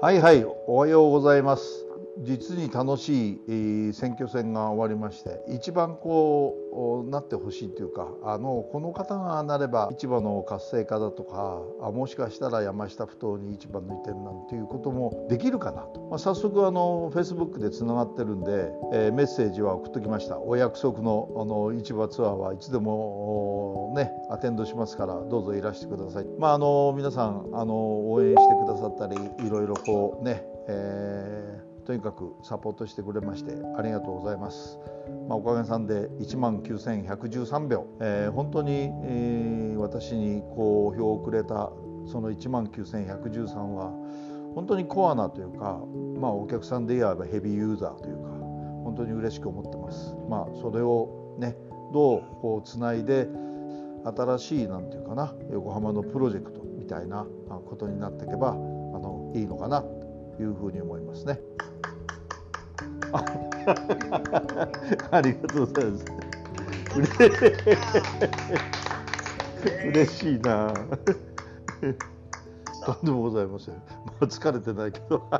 [0.00, 1.89] はいはいおはようございます。
[2.22, 20.38] 実に楽しい、選挙戦が終わりまして一番こうなってほしいというかあのこの方がなれば市場の活性化だとかあもしかしたら山下ふ頭に市場抜いてるなんていうこともできるかなと、まあ、早速あのフェイスブックでつながってるんで、えーメッセージは送っときました。
[20.38, 26.26] お約束のあの市場ツアーはいつでもねアテンドしますからどうぞいらしてください。
[26.38, 31.49] まああの皆さんあの応援してくださったりいろいろこうね、えー
[31.84, 34.78] とにかくサポートしてくれましてありがとうございます。
[35.28, 41.72] まあ、おかげさんで1万9113票、えー本当に、えー私にこう票をくれた
[42.06, 43.92] その1万9113は
[44.54, 45.80] 本当にコアなというか、
[46.20, 48.28] まあ、お客さんで言えばヘビーユーザーというか
[48.84, 50.14] 本当に嬉しく思ってます。
[50.28, 51.56] まあ、それをね
[51.92, 53.28] どうこうつないで
[54.04, 61.40] 新しいなんていうかな横浜のプロジェクトみたいなことになっていけばあのいいのかなというふうに思いますね。
[63.12, 63.24] あ
[65.16, 66.04] ありがとうございます。
[69.86, 70.72] 嬉しいな。
[72.84, 73.74] とん でもございません。
[73.74, 73.82] ま
[74.20, 75.22] あ疲れてないけど。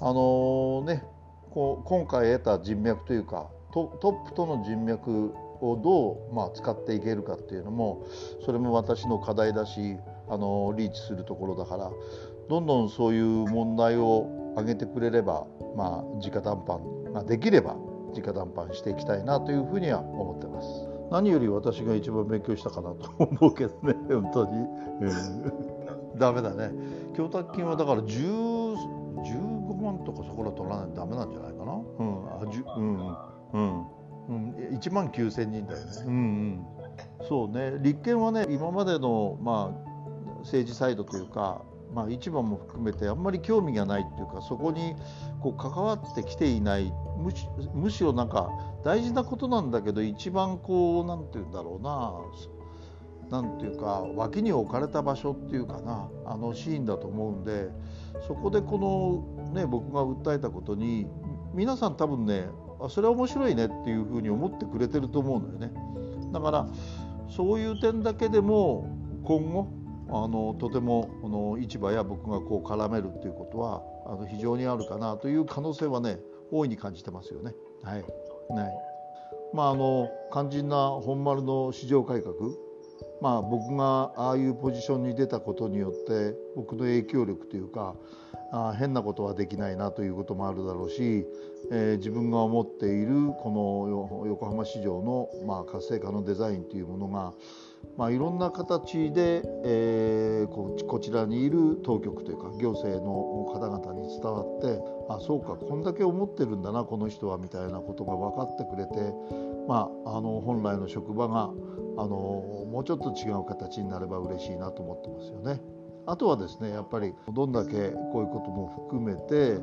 [0.00, 1.02] あのね、
[1.50, 8.06] こう今回得た人脈というかトトップとの人脈をどう、まあ、使っていけるかっていうのも
[8.44, 9.96] それも私の課題だし
[10.28, 11.90] あのリーチするところだから
[12.48, 17.76] どんどんそういう問題を上げてくれれば、まあ、直談判ができれば
[18.16, 20.88] 直談判していきたいなというふうには思ってます。
[21.10, 24.52] 何より私が一番勉強したかなと思うけどね本当に、
[25.00, 26.70] うん、ダメだね。
[27.16, 31.72] 供託金はだから10 15万とかそこら取らないとダメなんじゃないかな。
[31.72, 32.48] うん。
[32.48, 33.16] あじゅうん
[33.52, 33.86] うん。
[34.28, 34.54] うん。
[34.78, 35.92] 1万9000人だよね。
[36.06, 36.66] うんうん。
[37.28, 37.78] そうね。
[37.80, 41.62] 立憲はね今までのまあ政治サイドというか
[41.94, 44.94] まあ、市場も含めてあんまり興味がないっていうかそこに
[45.40, 46.92] こう関わってきていない。
[47.18, 48.50] むしむしろなんか
[48.84, 52.14] 大事なことなんだけど一番こうなんて言うんだろうな。
[53.30, 56.08] なんていうか脇に置かれた場所っていうかな。
[56.24, 57.68] あのシーンだと思うんで
[58.26, 58.78] そこでこ
[59.44, 61.06] の、ね、僕が訴えたことに
[61.54, 62.48] 皆さん多分ね
[62.80, 65.72] あそれは面白いねっていうふうに思ってくれてると思うのよね。
[66.32, 66.68] だから
[67.28, 68.88] そういう点だけでも
[69.24, 69.68] 今後
[70.10, 76.18] あのとてもこの市場や僕がこう絡めるっていうことはあの非常にあるかなという可能性はね
[76.50, 77.54] 大いに感じてますよね。
[77.82, 78.88] はい、はい
[79.52, 82.34] まああの肝心な本丸の市場改革。
[83.20, 87.96] まあ僕がああいうポジションに出たことによって僕の影響力というか
[88.52, 91.26] あ変なことはできないなということもあるだろうし、
[91.70, 97.34] えー自分が思っているこの横浜市場の、まあ、活性化のデザインというものが、
[97.96, 109.12] まあ、いろんな形で、えーここちらにいる当局というか行政の方々に伝わってあそうかこんだけ思ってるんだなこの人はみたいなことが分かってくれて、
[109.66, 111.46] まあ、あの本来の職場があ
[112.06, 112.08] の
[112.70, 115.60] もうちょっと違う形になれば嬉しいなと思ってますよね。
[116.06, 119.60] あとはですねやっぱりどんだけこういうことも含めて、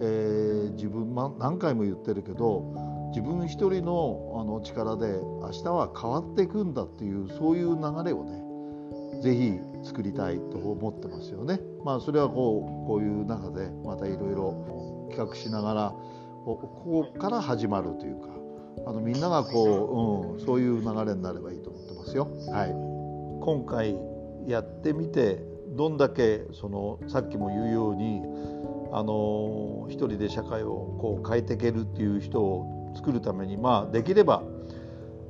[0.00, 8.46] えー自分、ま、何回も言ってるけど自分一人のあの力で明日は変わっていくんだっていうそういう流れをね
[9.22, 11.60] ぜひ作りたいと思ってますよね。
[11.84, 15.94] まあそれはこうこういう中でまたいろいろ企画しながら
[16.44, 18.28] こここから始まるというか
[18.86, 22.28] あのみんながこう、うん、そういう流れになればいいと思ってますよ。
[22.52, 22.70] はい、
[23.40, 23.96] 今回
[24.46, 25.42] やってみて
[25.76, 28.22] どんだけそのさっきも言うように
[28.92, 34.42] あの一人で社会をこう変えていけるっていう人を作るためにまあできれば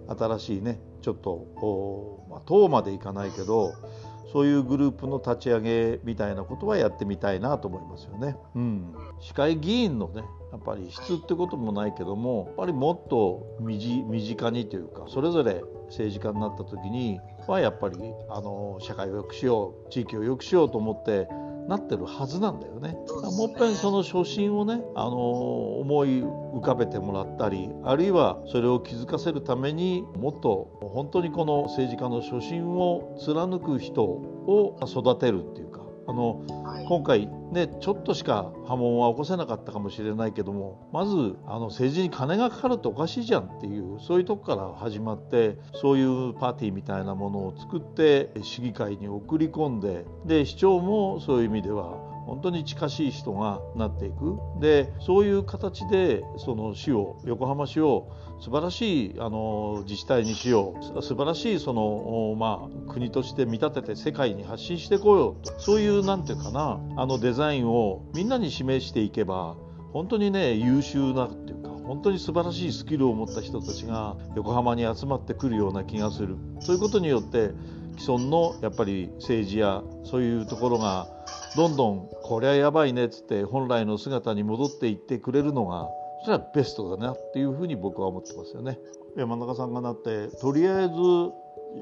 [0.09, 3.75] 新しいねちょっと、まあ、党までいかないけど
[4.32, 8.37] そういうグループの立ち上げみたいなことはやってみたいなと思いますよね。
[8.55, 13.78] うん、市会議員のねやっぱり質ってこともないけどもやっぱりもっと身
[14.09, 17.96] 身近にというかそれぞれ政治家になった時にはやっぱり
[18.29, 21.29] あの社会を良くしよう地域を良くしようと思って
[21.68, 22.96] なってるはずなんだよね。
[23.36, 35.75] もっぺんその初心をねあの思い浮かべてもらったりあるいはそれを気づかせるためにもっと本当にこの政治家の初心を貫く人を育てるっていうか
[36.08, 36.44] あの
[36.88, 54.38] 今回ねちょっとしか波紋は起こせなかったかもしれないけどもまずあの政治に金がかかるとおかしいじゃんっていうそういうとこから始まってそういうパーティーみたいなものを作って市議会に送り込んでで市長もそういう意味では本当に近しい人がなっていく。
[54.61, 58.08] でそういう形でその市を横浜市を
[58.40, 61.02] 素晴らしいあの自治体にしよう。
[61.02, 65.58] 素晴らしいその、まあ、国として見立てて世界に発信していこうよと。
[65.58, 69.56] そういうなんていうかなあのデザインをみんなに示していけば
[69.93, 76.37] 本当にね優秀なっていうか本当に素晴らしいスキルを持った人たちが横浜に集まってくるような気がする。
[76.58, 77.52] そういうことによって
[77.96, 81.08] 既存のやっぱり政治やそういうところが
[81.56, 85.88] どんどんこりゃやばいねっつって本来の姿に戻っていってくれるのが
[86.25, 88.78] それはベストだなっていうふうに僕は思ってますよね。
[89.16, 90.93] 山中さんがなってとりあえず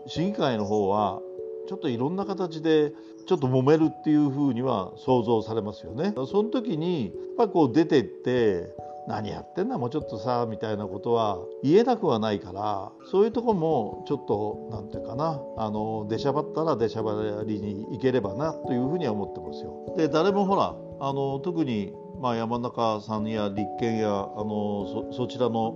[0.06, 1.20] 市議会の方は
[1.69, 2.93] ちょっといろんな形で
[3.26, 6.12] ちょっと揉めるっていうふうには想像されますよね。
[6.26, 8.75] その時にやっぱこう出てって
[9.06, 17.12] 何やってんだもうちょっとさみたいなことは言えなくはないからそういうとこもちょっと何て言うかなあの出しゃばったら出しゃば
[17.45, 19.95] りに行ければなというふうには思ってますよ。
[19.97, 25.73] で誰もほらあの特にまあ、山中さんや立憲やあのそちらの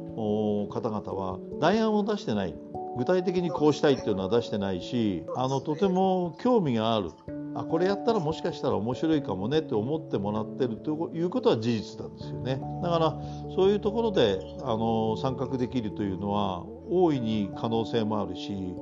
[0.70, 2.54] 方々は代案を出してない
[2.96, 7.10] 具体的にこうしたいっていうのは出してないしあのとても興味がある
[7.54, 12.60] あこれやったらもしかしたら面白いかもねって思ってもらってるということは事実なんですよね。
[12.82, 13.20] だから
[13.54, 18.74] そういうところであの参画できるというのは大いに可能性もあるし、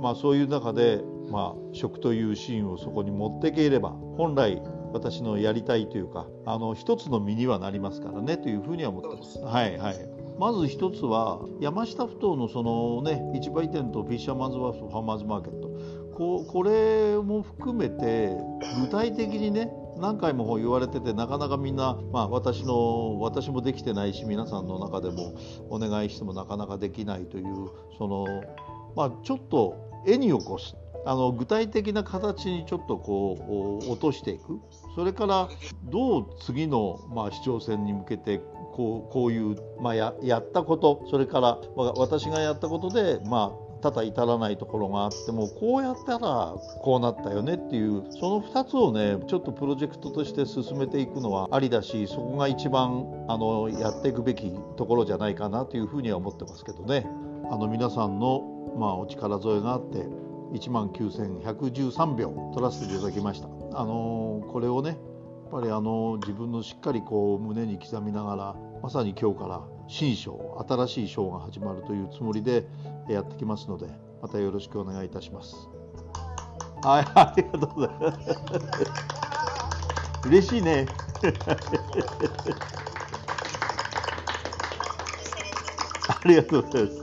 [0.00, 4.62] まあ、そういう中で、まあ、食というシーンをそこに持っていければ本来
[4.92, 9.38] 私のやりたいというかあの一つの身にはなりますからねというふうには思ってます。
[9.40, 10.20] はいはい。
[10.38, 15.59] まず一つは山下ふ頭のそのね市売店とフィッシャーマンズワーフとファーマーズマーケット
[16.14, 18.36] ここれも含めて
[18.80, 25.34] 具体的にね何回も言われててなかなかみんな、まあ、私の私もできてないし皆さんの中でも
[25.68, 28.26] お願いしてもなかなかできないというその、
[28.96, 30.76] まあ、ちょっと絵に起こす
[31.06, 34.60] あの具体的な形にちょっとこう落としていく。
[34.94, 35.48] それから
[35.84, 38.38] どう次の、まあ、市長選に向けて
[38.72, 57.06] こうこういう、まあや、やったことそれから私がやったことで、まあ、ただ至らないところがあってもこうやったらこうなったよねっていうその2つをねちょっとプロジェクトとして進めていくのはありだしそこが一番あのやっていくべきところじゃないかなというふうには思ってますけどね
[57.50, 59.98] あの皆さんの、まあ、お力添えがあって
[60.52, 63.48] 1万9113秒取らせていただきました。
[63.72, 72.64] あのこれをねやっぱりあの自分のしっかりこう胸に刻みながらまさに今日から新章新しい章が始まるというつもりで
[73.08, 73.86] やってきますので
[74.22, 75.56] またよろしくお願いいたします。
[76.82, 78.18] はい、ありがとうございます。
[80.28, 80.86] 嬉しいね。
[86.08, 87.00] ありがとうございます。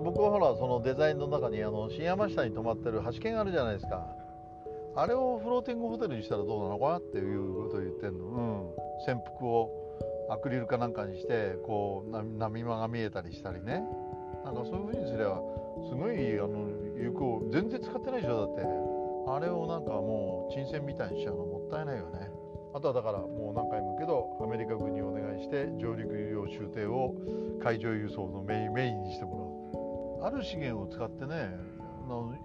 [0.00, 4.06] 僕はほらそのデザインの中にあの新山下に泊まってる橋があるじゃないですか
[4.98, 9.70] あれをフローティングホテルにしたらどうなのかなっていうことを言ってんの、うん、潜伏を
[10.28, 13.84] アクリルかなんかにしてこう波間が見えたりしたりね。
[14.44, 15.40] なんかそういうふうにすれば
[15.88, 16.66] すごいあの
[16.96, 18.62] 有効全然使ってないでしょだって。
[19.30, 22.30] あれをなんかもう沈船みたいにしちゃうのもったいないよね。
[22.74, 27.14] あとはだからもう何回も言うけどアメリカ軍にお願いして上陸用終艇を
[27.62, 30.34] 海上輸送のメイメインにしてもらう。
[30.34, 31.77] ある資源を使ってね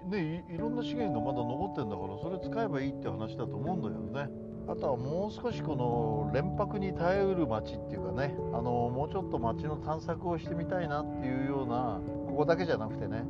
[0.10, 4.53] ねいろんな資源がまだ残ってんだからそれ使えばいいって話だと思うんだけどね。
[4.65, 13.25] あとはもう少しこの連泊に耐えうる街っていうかねあのもうちょっと街の探索をしてみたいなっていうようなここだけじゃなくてね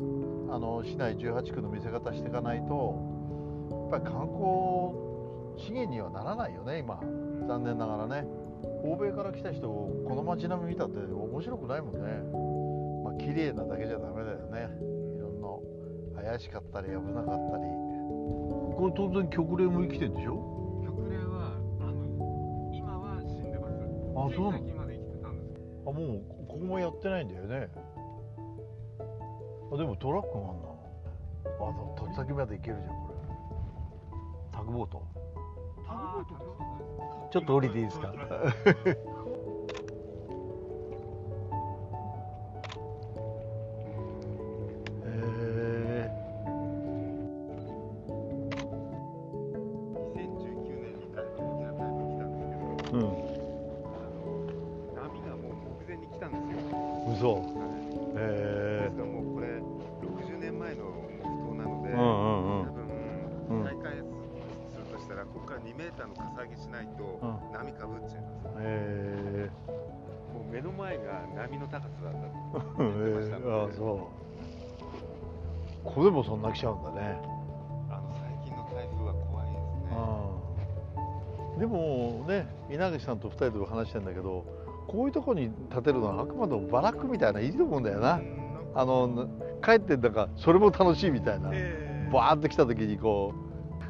[0.51, 3.23] あの市内18区の見せ方していかないと
[3.71, 5.13] やっぱり観光
[5.57, 6.99] 資源にはならないよね今。
[7.47, 8.27] 残念ながらね。
[8.83, 11.99] 欧米から来た人この街並み見たって面白くないもんね。
[13.03, 14.52] まあ綺麗なだけじゃダメだよね。
[16.33, 17.63] 怪しかったり危なかったり。
[18.73, 20.81] これ当然極霊も生きてんでしょ？
[20.83, 23.73] 極霊はあの今は死んでます。
[24.17, 24.65] あそうなの？
[24.73, 25.61] まで生きてたんです。
[25.85, 27.69] あもうここもやってないんだよね。
[29.71, 30.69] あでもトラックがあんな
[31.59, 33.15] あと先まで行けるじゃんこれ。
[34.51, 35.03] タグボート？
[35.85, 38.11] タグボートちょっと降りていいですか？
[52.93, 53.01] たっ
[65.07, 67.39] たらここから2メーターのかさ上げしないとうん。
[67.51, 69.49] 波かぶっちゃいます、へ
[70.33, 71.03] もう目の前が
[71.35, 72.19] 波の高さだった
[72.59, 73.97] とえ ああそう。
[75.83, 77.19] ここでもそんな来ちゃうんだね。
[77.89, 79.87] あの最近の台風は怖いですね
[81.59, 84.45] でもね稲垣さんと2人で話してんだけど
[84.87, 88.21] こういうとこに建てるのはあくまでもバラックみたいないいと思うんだよな。
[88.75, 89.29] あの
[89.63, 91.51] 帰ってなんかそれも楽しいみたいな。
[91.53, 93.33] えバーッと来た時にこ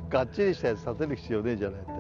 [0.08, 1.92] うがっちりしたやつ建てる必要ねえじゃないって。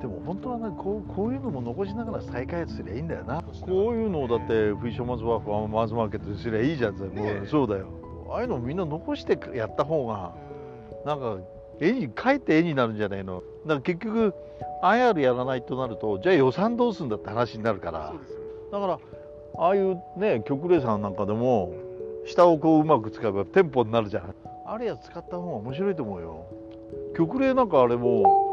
[0.00, 3.42] でも本当はねこうこういうのも残しながら再開発すりゃいいんだよな。
[3.42, 7.04] こういうのをだってフィッシャーマンズワーフマンズマーケットにすりゃいいじゃん、も
[7.42, 7.88] うそうだよ。
[8.30, 10.34] ああいうのみんな残してやった方が
[11.04, 11.38] なんか
[11.80, 14.34] 絵に描いて絵になるんじゃないのだから結局
[14.82, 18.12] IR やらないとなるとじゃあ予算どうすんだって話になるから。
[18.72, 18.98] だから
[19.58, 21.72] ああいうね極冷さんなんかでも
[22.26, 24.34] 下をこううまく使えば店舗になるじゃん。
[24.66, 26.46] あれやつ使った方が面白いと思うよ。
[27.16, 28.44] 極冷なんかあれも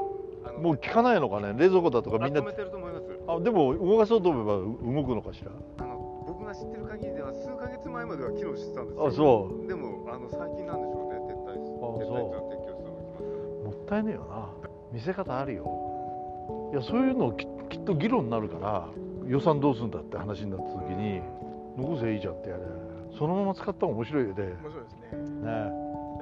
[0.58, 1.54] うもう効かないのかね。
[1.58, 2.42] 冷蔵庫だとかみんな。
[2.42, 3.06] まとめてると思います。
[3.28, 5.52] あでも動かそうと思えばう動くのかしら。
[5.80, 9.08] あの僕が知ってる限りでは数ヶ月前までは機能してたんですよ。
[9.08, 9.68] あそう。
[9.68, 11.20] でもあの最近なんでしょうね。
[11.28, 12.74] 撤退し撤退撤去したのが来ました。
[13.64, 14.50] もったいねえよな
[14.94, 16.72] 見せ方あるよ。
[16.72, 18.88] いやそういうのききっと議論になるから
[19.28, 21.22] 予算どうするんだって話になった時に
[21.78, 22.62] 残せばいいじゃんってやれ
[23.18, 24.46] そのまま使った方が面白いよね。
[24.46, 25.08] ね面白いですね。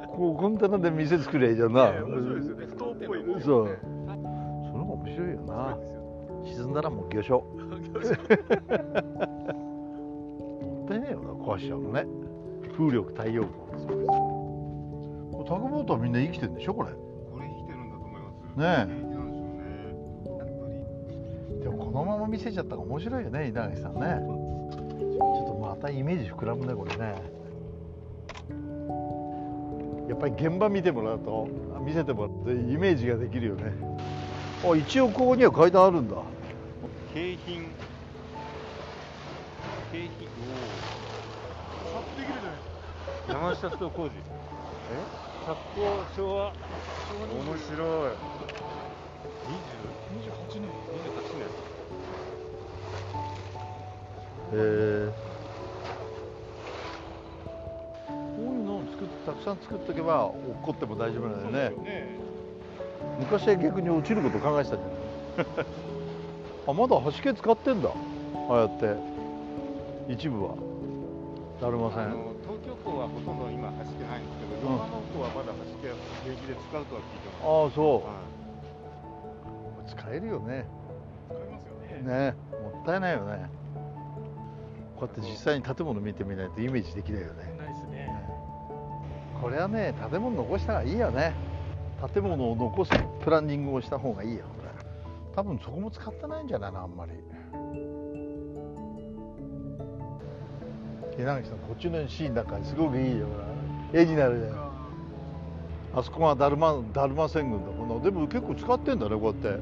[0.04, 2.66] えこうコンテナで店作ればいいじゃんな、ね面白いですよね。
[2.68, 3.80] 不当っぽいですそう。
[3.82, 5.78] その方が面白いよな。
[6.46, 7.46] 沈んだらもう魚礁 も
[10.86, 12.06] ったいねえよな壊しちゃうのね。
[12.78, 13.62] 風力太陽光。
[15.52, 16.90] タグボートはみんな生きてるんでしょこれ
[18.62, 18.88] ね。
[21.62, 24.02] でもこのまま見せちゃったら面白いよね稲垣さんね。
[24.22, 27.16] ちょっとまたイメージ膨らむねこれね。
[30.10, 31.48] やっぱり現場見てもらうと
[31.86, 33.72] 見せてもらってイメージができるよね。
[34.64, 36.18] あ一応ここには階段あるんだ。
[37.14, 37.64] 景品
[39.92, 40.10] 景品
[41.92, 43.34] さっとできるじゃないですか。
[43.34, 44.12] 山下スト工事
[45.46, 45.82] 発行
[46.16, 46.54] 昭和。
[46.54, 47.74] 面白
[48.08, 48.14] い。
[50.22, 50.70] 28年。
[50.70, 51.46] 2028年。
[54.54, 55.12] へえ
[58.08, 61.84] こういうのを作ったくさん作っとけば落っこっても大丈夫なんだよね。
[61.84, 62.20] ね。
[63.20, 64.90] 昔は逆に落ちること考えてたじゃん。
[66.68, 67.90] あまだ橋系使ってんだ。
[67.90, 68.96] ああやって。
[70.08, 70.56] 一部は。
[71.62, 72.10] だるません。
[72.42, 74.72] 東京港はほとんど今走ってないんですけど、うん。
[74.72, 75.90] 横浜港はまだ走って
[76.24, 76.86] 平気で使う。
[76.86, 77.20] とは聞い。
[77.20, 77.44] てます。
[77.44, 78.12] ああそは
[79.86, 80.66] う使えるよね。
[81.28, 82.02] 使いますよね。
[82.04, 82.36] ね。
[82.62, 83.50] もったいないよね。
[84.96, 87.56] こうやって実際に建物見てみないとイメージできないよね。
[87.58, 88.14] ないですね。
[89.42, 91.34] これはね建物残した方がいいよね。
[92.14, 92.92] 建物を残す
[93.24, 94.72] プランニングをした方がいいよこれ。
[95.36, 97.14] 多分そこも使ってないんじゃないのあんまり。
[101.18, 103.51] 稲垣さんこっちのシーンなんかすごくいいよほら
[103.94, 104.52] 絵になるね
[105.94, 108.04] あそこがダルマダルマ船群だもんな。
[108.04, 109.60] でも結構使ってんだねこうやって。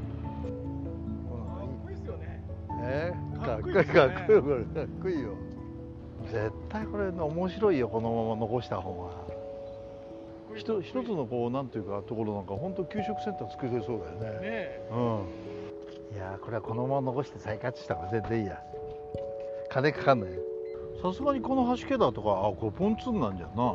[3.40, 5.30] かっこいいかかっこいいっこかっこいいこれかっこいいよ。
[6.32, 9.10] 絶対これ面白いよこのまま残した方
[10.52, 14.50] がひと一つのこうなんていうかところなんか本当給食センター作れそうだよね。
[14.50, 14.96] ねう
[16.14, 16.16] ん。
[16.16, 18.62] いやーこれはこのまま残して再活した方が全然いいや。
[19.72, 20.30] 金かかんない
[21.02, 23.74] さすがにこの橋桁とかあこれポンツーンなんじゃんな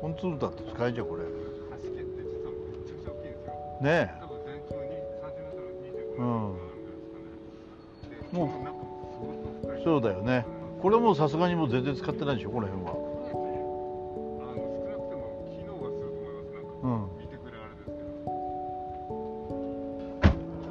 [0.00, 1.26] ポンツーンだって使えんじゃんこれい。
[1.26, 3.52] 橋って実はめちゃくちゃ大きいですよ。
[3.82, 8.14] ね多分全長に30メートル25メートルうんあるんですかね。
[8.30, 9.26] うこの中もすご
[9.60, 9.80] く深い。
[9.80, 10.46] えそうだよね
[10.80, 15.20] これもさすがにもう全然使ってないでしょこの辺はあの少なくても
[15.52, 16.52] 機能はすると思います。
[16.54, 18.00] なんかうん見てくれあれですけど。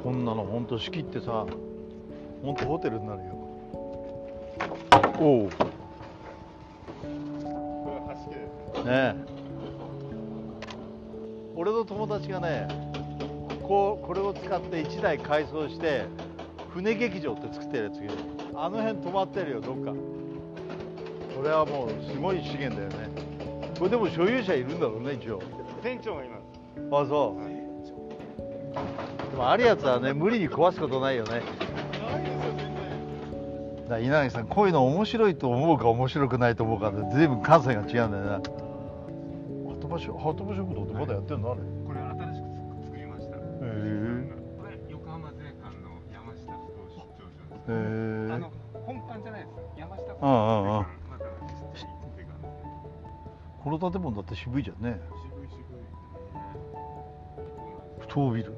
[0.02, 1.46] こんなのほんと仕切ってさ
[2.42, 3.34] ほんとホテルになるよ
[5.20, 5.50] おお
[8.84, 8.90] ね。
[8.90, 9.14] え
[11.56, 12.66] 俺の友達がね
[13.62, 16.06] こうこれを使って1台改装して
[16.72, 17.94] 船劇場って作ってるやつ
[18.54, 19.92] があの辺止まってるよどっか。
[21.36, 23.08] これはもうすごい資源だよね。
[23.78, 25.40] これでも所有者いるんだろうね一応。
[25.82, 27.04] 店長がいます。
[27.04, 27.42] あそう。
[27.42, 27.60] はい
[29.30, 31.30] でもあるやつはね無理に壊すことないよね。
[31.30, 32.52] ないですよ
[33.88, 34.04] 全然。
[34.04, 38.40] 稲垣さんこういうの面白いと思うか面白くないと思うかで随分感性が違うんだよな
[39.90, 41.50] バしハトバ食堂ってまだやってんの？
[41.50, 41.60] あれ。
[41.84, 42.46] これ新しく
[42.86, 43.36] 作りました。
[43.36, 47.74] へえこれ横浜税関の山下不動出張所です。
[47.74, 48.52] へえあの
[48.86, 49.58] 本館じゃないです。
[49.76, 50.86] 山下不動ああああ。
[53.64, 55.00] この建物だって渋いじゃんね。
[55.10, 55.64] 渋い渋い。
[57.98, 58.54] 不当ビル？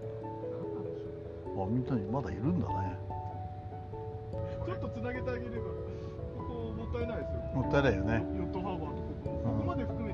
[1.57, 2.99] あみんなにまだいるんだね。
[4.67, 5.57] ちょっとつなげてあげれば
[6.37, 7.41] ここもったいないですよ。
[7.55, 8.15] もったいないよね。
[8.37, 10.12] ヨットハーバーとここここまで含め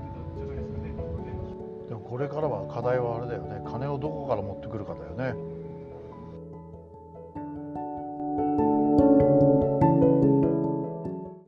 [2.09, 5.35] これからは課題はあれだよね金をどこから持ってくるかだよね。